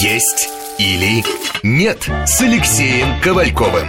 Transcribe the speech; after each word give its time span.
Есть 0.00 0.48
или 0.78 1.24
нет 1.64 2.08
с 2.24 2.40
Алексеем 2.40 3.20
Ковальковым. 3.20 3.88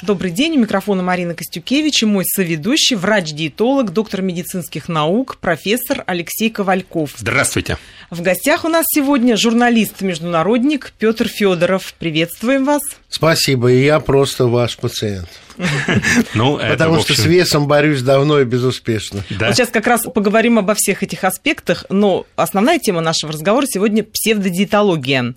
Добрый 0.00 0.30
день, 0.30 0.56
у 0.56 0.60
микрофона 0.60 1.02
Марина 1.02 1.34
Костюкевич 1.34 2.02
и 2.02 2.06
мой 2.06 2.24
соведущий, 2.24 2.96
врач-диетолог, 2.96 3.92
доктор 3.92 4.22
медицинских 4.22 4.88
наук, 4.88 5.36
профессор 5.36 6.02
Алексей 6.06 6.48
Ковальков. 6.48 7.12
Здравствуйте. 7.18 7.76
В 8.08 8.22
гостях 8.22 8.64
у 8.64 8.68
нас 8.68 8.86
сегодня 8.88 9.36
журналист-международник 9.36 10.94
Петр 10.98 11.28
Федоров. 11.28 11.92
Приветствуем 11.98 12.64
вас. 12.64 12.80
Спасибо, 13.12 13.70
и 13.70 13.84
я 13.84 14.00
просто 14.00 14.46
ваш 14.46 14.78
пациент. 14.78 15.28
Ну, 16.34 16.56
Потому 16.56 16.94
это, 16.94 17.02
что 17.02 17.12
общем... 17.12 17.24
с 17.24 17.26
весом 17.26 17.66
борюсь 17.68 18.02
давно 18.02 18.40
и 18.40 18.44
безуспешно. 18.44 19.22
Да. 19.30 19.48
Вот 19.48 19.56
сейчас 19.56 19.68
как 19.68 19.86
раз 19.86 20.02
поговорим 20.02 20.58
обо 20.58 20.74
всех 20.74 21.02
этих 21.02 21.24
аспектах, 21.24 21.84
но 21.90 22.26
основная 22.36 22.78
тема 22.78 23.00
нашего 23.00 23.32
разговора 23.32 23.66
сегодня 23.66 24.02
псевдодиетология. 24.02 25.34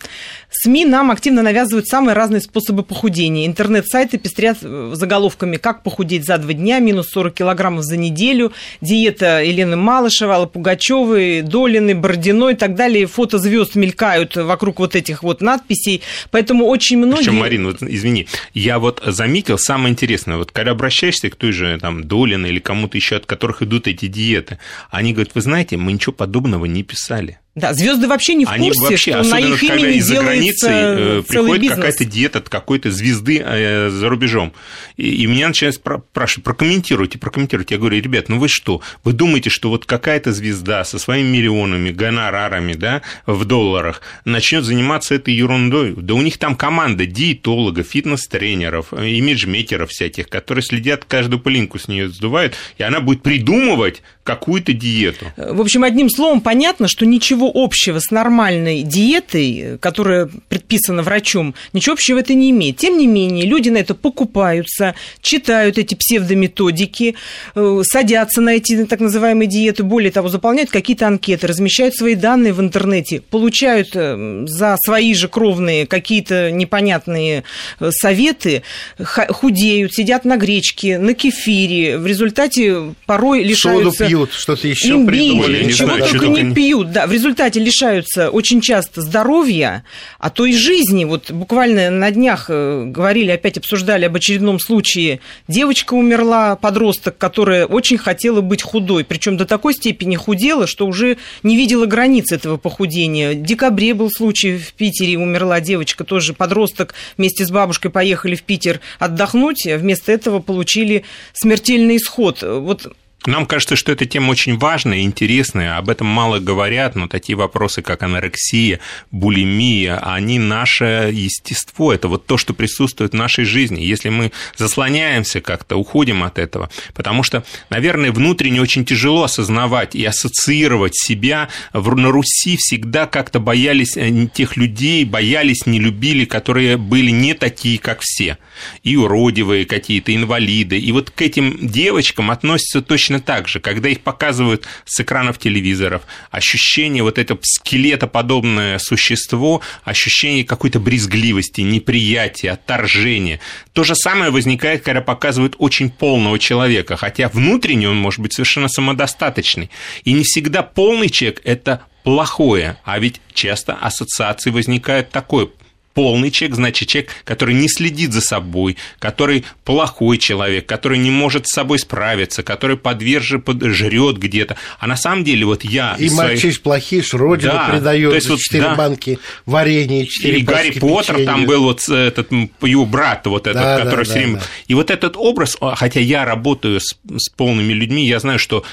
СМИ 0.50 0.86
нам 0.86 1.12
активно 1.12 1.42
навязывают 1.42 1.88
самые 1.88 2.16
разные 2.16 2.42
способы 2.42 2.84
похудения. 2.84 3.46
Интернет-сайты 3.46 4.18
пестрят 4.18 4.60
э, 4.62 4.92
заголовками 4.94 5.58
«Как 5.58 5.84
похудеть 5.84 6.26
за 6.26 6.38
два 6.38 6.54
дня», 6.54 6.80
«Минус 6.80 7.10
40 7.10 7.34
килограммов 7.34 7.84
за 7.84 7.98
неделю», 7.98 8.54
«Диета 8.82 9.42
Елены 9.42 9.76
Малышевой», 9.76 10.36
Аллы 10.36 10.48
Пугачевой, 10.48 11.42
Долины, 11.42 11.94
Бородиной 11.94 12.54
и 12.54 12.56
так 12.56 12.76
далее. 12.76 13.06
Фото 13.06 13.38
звезд 13.38 13.76
мелькают 13.76 14.36
вокруг 14.36 14.80
вот 14.80 14.96
этих 14.96 15.24
вот 15.24 15.42
надписей. 15.42 16.02
Поэтому 16.32 16.66
очень 16.68 16.98
многие... 16.98 17.18
Причем, 17.18 17.36
Марина, 17.36 17.65
вот, 17.66 17.84
извини, 17.84 18.28
я 18.54 18.80
вот 18.80 19.02
заметил 19.06 19.58
самое 19.58 19.92
интересное 19.92 20.06
интересно, 20.06 20.38
вот 20.38 20.52
когда 20.52 20.72
обращаешься 20.72 21.30
к 21.30 21.36
той 21.36 21.52
же 21.52 21.78
там 21.80 22.04
Долин 22.04 22.46
или 22.46 22.60
кому-то 22.60 22.98
еще, 22.98 23.16
от 23.16 23.26
которых 23.26 23.62
идут 23.62 23.88
эти 23.88 24.08
диеты, 24.08 24.60
они 24.90 25.14
говорят, 25.14 25.36
вы 25.36 25.42
знаете, 25.42 25.78
мы 25.78 25.92
ничего 25.92 26.14
подобного 26.14 26.66
не 26.66 26.84
писали. 26.84 27.40
Да, 27.56 27.74
звезды 27.74 28.10
вообще 28.10 28.34
не 28.34 28.44
в 28.44 28.50
курсе, 28.50 28.62
Они 28.62 28.72
вообще, 28.72 29.12
что 29.12 29.24
на 29.24 29.40
их 29.40 29.62
когда 29.62 29.76
имени 29.76 29.98
из-за 30.00 30.22
границы 30.22 30.68
э, 30.68 31.24
приходит 31.26 31.76
какая-то 31.76 32.04
диета 32.04 32.40
от 32.40 32.50
какой-то 32.50 32.92
звезды 32.92 33.42
э, 33.46 33.90
за 33.90 34.10
рубежом. 34.10 34.52
И, 34.98 35.24
и 35.24 35.26
меня 35.26 35.48
начинают 35.48 35.76
спрашивать, 35.76 36.44
прокомментируйте, 36.44 37.18
прокомментируйте. 37.18 37.76
Я 37.76 37.80
говорю, 37.80 38.02
ребят, 38.02 38.28
ну 38.28 38.40
вы 38.40 38.50
что, 38.50 38.82
вы 39.06 39.14
думаете, 39.14 39.50
что 39.50 39.70
вот 39.70 39.86
какая-то 39.86 40.34
звезда 40.34 40.84
со 40.84 41.00
своими 41.00 41.30
миллионами, 41.30 41.92
гонорарами, 41.92 42.74
да, 42.74 43.02
в 43.26 43.46
долларах 43.46 44.02
начнет 44.26 44.66
заниматься 44.66 45.16
этой 45.16 45.34
ерундой? 45.34 45.94
Да 45.96 46.14
у 46.14 46.22
них 46.22 46.38
там 46.38 46.58
команда 46.58 47.06
диетологов, 47.06 47.88
фитнес-тренеров, 47.88 48.92
имиджмейкеров 48.92 49.92
всяких, 49.92 50.28
которые 50.28 50.62
следят, 50.62 51.06
каждую 51.06 51.40
пылинку 51.40 51.80
с 51.80 51.88
нее 51.88 52.10
сдувают, 52.10 52.56
и 52.78 52.84
она 52.84 53.00
будет 53.00 53.22
придумывать 53.22 54.02
какую-то 54.26 54.74
диету. 54.74 55.28
В 55.38 55.62
общем, 55.62 55.84
одним 55.84 56.10
словом, 56.10 56.42
понятно, 56.42 56.90
что 56.90 57.06
ничего 57.06 57.45
общего 57.54 58.00
с 58.00 58.12
нормальной 58.12 58.82
диетой, 58.84 59.78
которая 59.80 60.30
предписана 60.50 61.04
врачом, 61.04 61.56
ничего 61.74 61.94
общего 61.94 62.20
это 62.20 62.34
не 62.34 62.52
имеет. 62.52 62.78
Тем 62.78 62.98
не 62.98 63.08
менее, 63.08 63.46
люди 63.46 63.70
на 63.70 63.78
это 63.78 63.96
покупаются, 63.96 64.96
читают 65.22 65.78
эти 65.78 65.96
псевдометодики, 65.96 67.16
э, 67.56 67.82
садятся 67.84 68.42
на 68.42 68.52
эти 68.56 68.86
так 68.86 69.00
называемые 69.00 69.48
диеты, 69.48 69.84
более 69.84 70.12
того, 70.12 70.30
заполняют 70.30 70.70
какие-то 70.70 71.08
анкеты, 71.08 71.48
размещают 71.48 71.96
свои 71.96 72.16
данные 72.16 72.54
в 72.54 72.62
интернете, 72.62 73.22
получают 73.22 73.90
э, 73.94 74.46
за 74.48 74.78
свои 74.84 75.14
же 75.14 75.28
кровные 75.28 75.86
какие-то 75.86 76.52
непонятные 76.52 77.44
э, 77.80 77.90
советы, 77.92 78.64
худеют, 79.00 79.94
сидят 79.94 80.26
на 80.26 80.38
гречке, 80.38 80.98
на 80.98 81.14
кефире, 81.14 81.98
в 81.98 82.06
результате 82.06 82.96
порой 83.06 83.44
лишаются 83.44 84.06
пьют, 84.06 84.32
что-то 84.34 84.68
еще 84.68 84.90
имбирь, 84.90 85.32
придумали. 85.32 85.72
чего 85.72 85.96
знаю, 85.96 86.12
только 86.12 86.28
не- 86.28 86.54
пьют. 86.54 86.92
Да, 86.92 87.08
в 87.08 87.12
результате 87.12 87.35
лишаются 87.60 88.30
очень 88.30 88.62
часто 88.62 89.02
здоровья, 89.02 89.84
а 90.20 90.30
то 90.30 90.46
и 90.46 90.54
жизни. 90.54 91.06
Вот 91.06 91.32
буквально 91.32 91.90
на 91.90 92.12
днях 92.12 92.46
э, 92.50 92.86
говорили, 92.86 93.32
опять 93.32 93.58
обсуждали 93.58 94.06
об 94.06 94.16
очередном 94.16 94.60
случае. 94.60 95.20
Девочка 95.48 95.94
умерла, 95.94 96.56
подросток, 96.56 97.18
которая 97.18 97.66
очень 97.66 97.98
хотела 97.98 98.42
быть 98.42 98.62
худой, 98.62 99.04
причем 99.04 99.38
до 99.38 99.46
такой 99.46 99.74
степени 99.74 100.16
худела, 100.16 100.68
что 100.68 100.88
уже 100.88 101.18
не 101.44 101.58
видела 101.58 101.86
границ 101.86 102.32
этого 102.32 102.58
похудения. 102.58 103.32
В 103.32 103.42
декабре 103.42 103.94
был 103.94 104.10
случай 104.10 104.58
в 104.58 104.74
Питере, 104.74 105.18
умерла 105.18 105.60
девочка, 105.62 106.04
тоже 106.04 106.34
подросток, 106.34 106.94
вместе 107.18 107.46
с 107.46 107.52
бабушкой 107.52 107.92
поехали 107.92 108.36
в 108.36 108.44
Питер 108.44 108.80
отдохнуть, 109.00 109.68
а 109.68 109.78
вместо 109.78 110.12
этого 110.12 110.40
получили 110.40 111.04
смертельный 111.34 111.98
исход. 111.98 112.42
Вот 112.42 112.94
Нам 113.26 113.46
кажется, 113.46 113.76
что 113.76 113.92
эта 113.92 114.06
тема 114.06 114.32
очень 114.32 114.58
важная 114.58 115.00
и 115.00 115.02
интересная, 115.02 115.78
об 115.78 115.90
этом 115.90 116.08
мало 116.08 116.40
говорят, 116.40 116.96
но 116.96 117.08
такие 117.08 117.36
вопросы, 117.36 117.82
как 117.82 118.04
анорексия, 118.04 118.80
булимия, 119.12 119.98
они 119.98 120.40
наше 120.40 121.10
естество, 121.12 121.94
это 121.94 122.08
вот 122.08 122.26
то, 122.26 122.38
что 122.38 122.54
присутствует 122.54 123.14
в 123.14 123.16
нашей 123.16 123.46
жизни. 123.46 123.82
Если 123.82 124.10
мы 124.10 124.32
заслоняемся 124.58 125.42
как-то, 125.42 125.76
уходим 125.76 126.24
от 126.24 126.38
этого, 126.38 126.70
потому 126.94 127.24
что, 127.24 127.44
наверное, 127.70 128.12
внутренне 128.12 128.62
очень 128.62 128.86
тяжело 128.86 129.24
осознавать 129.24 129.96
и 129.96 130.06
ассоциировать 130.06 130.96
себя. 130.96 131.50
На 131.74 132.12
Руси 132.12 132.58
всегда 132.58 133.08
как-то 133.08 133.40
боялись 133.40 133.98
э, 133.98 134.28
тех 134.34 134.58
людей, 134.58 135.06
боялись, 135.06 135.66
не 135.66 135.80
любили, 135.80 136.26
которые 136.26 136.78
были 136.78 137.12
не 137.12 137.34
такие, 137.34 137.80
как 137.80 138.00
все. 138.02 138.38
И 138.84 138.96
уродивые 138.96 139.66
какие-то, 139.66 140.16
инвалиды. 140.16 140.80
И 140.80 140.92
вот 140.92 141.10
к 141.10 141.22
этим 141.22 141.58
девочкам 141.62 142.32
относятся 142.32 142.82
точно 142.82 143.15
так 143.20 143.48
же, 143.48 143.60
когда 143.60 143.90
их 143.90 144.02
показывают 144.02 144.66
с 144.86 145.00
экранов 145.00 145.38
телевизоров, 145.38 146.04
ощущение 146.32 147.04
вот 147.04 147.18
этого 147.18 147.40
скелетоподобное 147.42 148.78
существо, 148.80 149.62
ощущение 149.84 150.44
какой-то 150.44 150.80
брезгливости, 150.80 151.62
неприятия, 151.62 152.52
отторжения. 152.52 153.40
То 153.74 153.84
же 153.84 153.96
самое 153.96 154.32
возникает, 154.32 154.84
когда 154.84 155.02
показывают 155.02 155.56
очень 155.58 155.90
полного 155.90 156.40
человека, 156.40 156.96
хотя 156.98 157.30
внутренне 157.30 157.90
он 157.90 157.98
может 157.98 158.20
быть 158.20 158.34
совершенно 158.34 158.68
самодостаточный. 158.68 159.70
И 160.04 160.14
не 160.14 160.24
всегда 160.24 160.64
полный 160.64 161.10
человек– 161.10 161.42
это 161.44 161.82
плохое, 162.04 162.78
а 162.84 163.00
ведь 163.00 163.20
часто 163.34 163.74
ассоциации 163.74 164.52
возникают 164.52 165.10
такой 165.10 165.52
полный 165.96 166.30
человек, 166.30 166.56
значит 166.58 166.88
человек, 166.90 167.10
который 167.24 167.56
не 167.56 167.68
следит 167.68 168.14
за 168.14 168.22
собой, 168.22 168.78
который 169.00 169.46
плохой 169.64 170.20
человек, 170.20 170.68
который 170.68 171.00
не 171.00 171.10
может 171.10 171.48
с 171.48 171.56
собой 171.56 171.80
справиться, 171.80 172.44
который 172.44 172.78
подвержен, 172.78 173.42
под- 173.42 173.64
жрет 173.64 174.18
где-то. 174.18 174.58
А 174.78 174.86
на 174.86 174.98
самом 174.98 175.24
деле 175.24 175.46
вот 175.46 175.64
я... 175.64 175.96
И 175.98 176.10
своих- 176.10 176.32
мальчиш 176.44 176.62
плохиш, 176.62 177.14
родину 177.14 177.54
Да, 177.54 177.70
предает 177.70 178.10
то 178.10 178.16
есть 178.16 178.28
за 178.28 178.34
вот, 178.34 178.42
4 178.42 178.64
да. 178.64 178.76
банки 178.76 179.20
варенья, 179.48 180.06
4 180.06 180.38
Или 180.38 180.44
Гарри 180.46 180.72
Поттер, 180.80 181.26
там 181.26 181.46
был 181.46 181.64
вот 181.64 181.88
этот 181.90 182.30
его 182.62 182.86
брат, 182.86 183.26
вот 183.26 183.48
этот, 183.48 183.62
Да, 183.62 183.78
который 183.80 184.04
да, 184.06 184.12
все 184.12 184.20
время. 184.20 184.36
да. 184.36 184.42
И 184.68 184.74
вот 184.74 184.92
этот 184.92 185.16
образ, 185.18 185.56
а, 185.62 185.76
хотя 185.76 186.02
я 186.02 186.26
работаю 186.26 186.82
с, 186.82 186.98
с 187.16 187.30
полными 187.30 187.72
людьми, 187.74 188.06
я 188.06 188.20
знаю, 188.20 188.38
что 188.38 188.66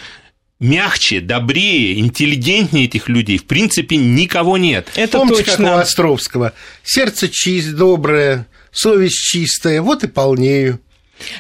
мягче, 0.63 1.21
добрее, 1.21 1.99
интеллигентнее 1.99 2.87
этих 2.87 3.09
людей, 3.09 3.37
в 3.39 3.45
принципе, 3.45 3.97
никого 3.97 4.57
нет. 4.57 4.89
это 4.95 5.19
Помните, 5.19 5.45
как 5.45 5.55
у 5.55 5.57
точно. 5.57 5.81
Островского? 5.81 6.53
Сердце 6.85 7.29
чист, 7.29 7.73
доброе, 7.73 8.47
совесть 8.71 9.19
чистая, 9.19 9.83
вот 9.83 10.05
и 10.05 10.09
полнею. 10.09 10.81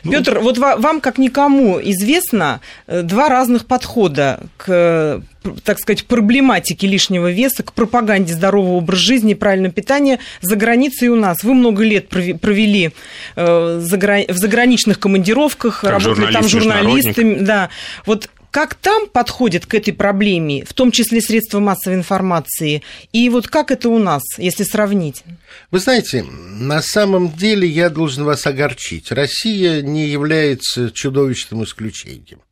Петр, 0.04 0.38
вот 0.38 0.58
ва- 0.58 0.76
вам, 0.76 1.00
как 1.00 1.18
никому, 1.18 1.80
известно 1.80 2.60
э, 2.86 3.02
два 3.02 3.28
разных 3.28 3.66
подхода 3.66 4.40
к, 4.56 4.66
э, 4.68 5.20
так 5.64 5.80
сказать, 5.80 6.04
проблематике 6.04 6.86
лишнего 6.86 7.32
веса, 7.32 7.64
к 7.64 7.72
пропаганде 7.72 8.32
здорового 8.32 8.74
образа 8.74 9.02
жизни 9.02 9.32
и 9.32 9.34
правильного 9.34 9.72
питания 9.72 10.20
за 10.40 10.54
границей 10.54 11.06
и 11.06 11.10
у 11.10 11.16
нас. 11.16 11.42
Вы 11.42 11.54
много 11.54 11.82
лет 11.82 12.08
провели 12.08 12.92
э, 13.34 13.80
в 13.80 14.36
заграничных 14.36 15.00
командировках, 15.00 15.80
Как 15.80 15.90
работали 15.90 16.32
там 16.32 16.46
журналист, 16.48 17.06
журналистами. 17.08 17.44
Да. 17.44 17.68
Вот 18.06 18.28
как 18.52 18.74
там 18.74 19.08
подходят 19.08 19.64
к 19.64 19.74
этой 19.74 19.94
проблеме, 19.94 20.64
в 20.66 20.74
том 20.74 20.92
числе 20.92 21.22
средства 21.22 21.58
массовой 21.58 21.96
информации, 21.96 22.82
и 23.10 23.28
вот 23.30 23.48
как 23.48 23.70
это 23.70 23.88
у 23.88 23.98
нас, 23.98 24.22
если 24.36 24.62
сравнить? 24.62 25.24
Вы 25.70 25.80
знаете, 25.80 26.22
на 26.22 26.82
самом 26.82 27.32
деле 27.32 27.66
я 27.66 27.88
должен 27.88 28.24
вас 28.24 28.46
огорчить. 28.46 29.10
Россия 29.10 29.80
не 29.80 30.06
является 30.06 30.90
чудовищным 30.90 31.64
исключением. 31.64 32.42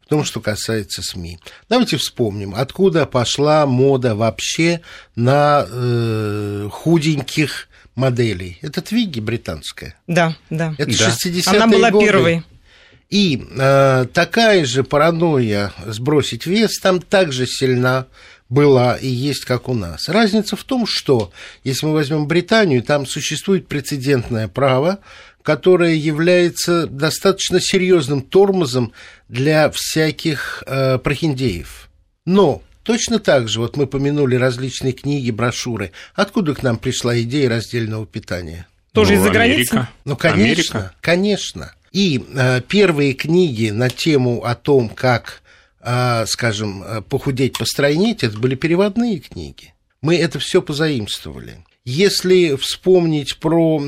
В 0.00 0.06
том, 0.06 0.22
что 0.22 0.40
касается 0.40 1.02
СМИ. 1.02 1.40
Давайте 1.68 1.96
вспомним, 1.96 2.54
откуда 2.54 3.04
пошла 3.04 3.66
мода 3.66 4.14
вообще 4.14 4.82
на 5.16 5.66
э, 5.68 6.68
худеньких 6.70 7.68
моделей. 7.96 8.58
Это 8.62 8.82
Твигги 8.82 9.18
британская. 9.18 9.96
Да, 10.06 10.36
да. 10.48 10.74
Это 10.78 10.96
Да. 10.96 11.08
60-е 11.08 11.42
Она 11.46 11.66
была 11.66 11.90
годы. 11.90 12.06
первой. 12.06 12.44
И 13.10 13.44
э, 13.56 14.06
такая 14.12 14.64
же 14.64 14.82
паранойя 14.82 15.72
сбросить 15.86 16.46
вес 16.46 16.78
там 16.80 17.00
также 17.00 17.46
сильна 17.46 18.06
была 18.48 18.96
и 18.96 19.08
есть, 19.08 19.44
как 19.44 19.68
у 19.68 19.74
нас. 19.74 20.08
Разница 20.08 20.56
в 20.56 20.64
том, 20.64 20.86
что 20.86 21.32
если 21.64 21.86
мы 21.86 21.92
возьмем 21.92 22.26
Британию, 22.26 22.82
там 22.82 23.06
существует 23.06 23.68
прецедентное 23.68 24.48
право, 24.48 24.98
которое 25.42 25.94
является 25.94 26.86
достаточно 26.86 27.60
серьезным 27.60 28.22
тормозом 28.22 28.92
для 29.28 29.70
всяких 29.70 30.62
э, 30.66 30.98
прохиндеев. 30.98 31.88
Но 32.24 32.62
Точно 32.84 33.18
так 33.18 33.48
же, 33.48 33.60
вот 33.60 33.78
мы 33.78 33.86
помянули 33.86 34.36
различные 34.36 34.92
книги, 34.92 35.30
брошюры. 35.30 35.90
Откуда 36.14 36.54
к 36.54 36.62
нам 36.62 36.76
пришла 36.76 37.18
идея 37.22 37.48
раздельного 37.48 38.06
питания? 38.06 38.66
Тоже 38.92 39.14
Ну, 39.14 39.20
из-за 39.20 39.30
границы? 39.30 39.88
Ну, 40.04 40.16
конечно, 40.16 40.80
Америка. 40.80 40.94
конечно. 41.00 41.72
И 41.94 42.20
э, 42.34 42.60
первые 42.66 43.14
книги 43.14 43.70
на 43.70 43.88
тему 43.88 44.42
о 44.44 44.56
том, 44.56 44.88
как, 44.88 45.42
э, 45.80 46.24
скажем, 46.26 46.82
э, 46.82 47.02
похудеть, 47.02 47.56
постройнеть, 47.56 48.24
это 48.24 48.36
были 48.36 48.56
переводные 48.56 49.20
книги. 49.20 49.74
Мы 50.02 50.16
это 50.16 50.40
все 50.40 50.60
позаимствовали. 50.60 51.64
Если 51.84 52.56
вспомнить 52.56 53.38
про 53.38 53.78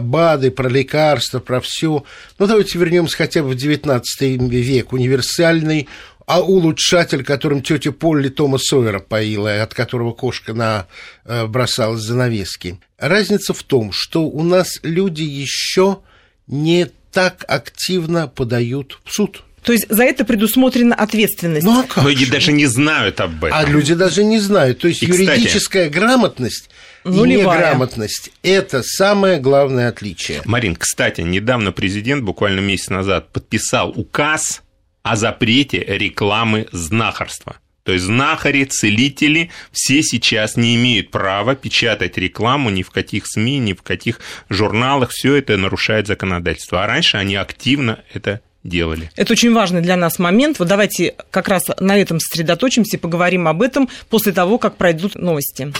БАДы, 0.00 0.50
про 0.50 0.68
лекарства, 0.68 1.38
про 1.38 1.60
все, 1.60 2.04
ну 2.38 2.46
давайте 2.46 2.78
вернемся 2.78 3.16
хотя 3.16 3.42
бы 3.42 3.50
в 3.50 3.52
XIX 3.52 4.02
век. 4.48 4.92
Универсальный 4.92 5.88
а 6.24 6.40
улучшатель, 6.40 7.24
которым 7.24 7.62
тетя 7.62 7.92
Полли 7.92 8.28
Тома 8.28 8.58
Сойера 8.58 9.00
поила, 9.00 9.62
от 9.62 9.74
которого 9.74 10.12
кошка 10.12 10.54
на, 10.54 10.86
бросалась 11.24 12.02
занавески. 12.02 12.80
Разница 12.96 13.52
в 13.52 13.62
том, 13.62 13.92
что 13.92 14.22
у 14.24 14.42
нас 14.42 14.78
люди 14.82 15.22
еще 15.22 15.98
не 16.46 16.90
так 17.12 17.44
активно 17.48 18.26
подают 18.28 18.98
в 19.04 19.12
суд. 19.12 19.42
То 19.62 19.72
есть 19.72 19.86
за 19.88 20.02
это 20.02 20.24
предусмотрена 20.24 20.94
ответственность. 20.94 21.64
Ну 21.64 21.78
а 21.78 21.84
как? 21.84 22.02
Многие 22.02 22.24
же? 22.24 22.32
даже 22.32 22.52
не 22.52 22.66
знают 22.66 23.20
об 23.20 23.44
этом. 23.44 23.56
А 23.56 23.64
люди 23.64 23.94
даже 23.94 24.24
не 24.24 24.40
знают. 24.40 24.80
То 24.80 24.88
есть 24.88 25.02
И, 25.02 25.06
кстати, 25.06 25.28
юридическая 25.38 25.88
грамотность 25.88 26.68
и 27.04 27.08
Нулевая. 27.08 27.58
неграмотность– 27.58 28.30
это 28.42 28.82
самое 28.82 29.38
главное 29.38 29.88
отличие. 29.88 30.42
Марин, 30.44 30.74
кстати, 30.74 31.20
недавно 31.20 31.70
президент, 31.70 32.24
буквально 32.24 32.60
месяц 32.60 32.88
назад, 32.90 33.28
подписал 33.32 33.90
указ 33.94 34.62
о 35.04 35.14
запрете 35.14 35.78
рекламы 35.86 36.66
знахарства. 36.72 37.56
То 37.84 37.92
есть 37.92 38.04
знахари, 38.04 38.64
целители, 38.64 39.50
все 39.72 40.02
сейчас 40.02 40.56
не 40.56 40.76
имеют 40.76 41.10
права 41.10 41.54
печатать 41.54 42.16
рекламу 42.16 42.70
ни 42.70 42.82
в 42.82 42.90
каких 42.90 43.26
СМИ, 43.26 43.58
ни 43.58 43.72
в 43.72 43.82
каких 43.82 44.20
журналах. 44.48 45.10
Все 45.10 45.34
это 45.34 45.56
нарушает 45.56 46.06
законодательство. 46.06 46.84
А 46.84 46.86
раньше 46.86 47.16
они 47.16 47.34
активно 47.34 48.00
это 48.12 48.40
делали. 48.62 49.10
Это 49.16 49.32
очень 49.32 49.52
важный 49.52 49.80
для 49.80 49.96
нас 49.96 50.18
момент. 50.20 50.58
Вот 50.60 50.68
давайте 50.68 51.16
как 51.30 51.48
раз 51.48 51.64
на 51.80 51.98
этом 51.98 52.20
сосредоточимся 52.20 52.96
и 52.96 53.00
поговорим 53.00 53.48
об 53.48 53.62
этом 53.62 53.88
после 54.08 54.32
того, 54.32 54.58
как 54.58 54.76
пройдут 54.76 55.16
новости. 55.16 55.72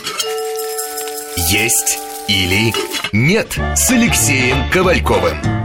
Есть 1.49 1.99
или 2.27 2.73
нет 3.11 3.57
с 3.75 3.89
Алексеем 3.91 4.69
Ковальковым. 4.71 5.62